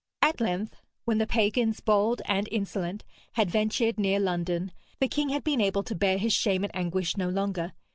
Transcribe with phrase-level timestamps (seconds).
[0.23, 3.03] At length, when the pagans, bold and insolent,
[3.33, 7.17] had ventured near London, the king had been able to bear his shame and anguish
[7.17, 7.73] no longer.